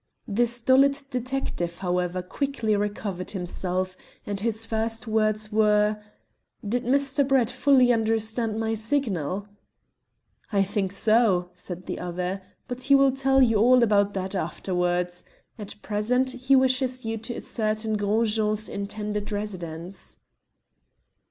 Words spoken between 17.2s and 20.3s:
ascertain Gros Jean's intended residence."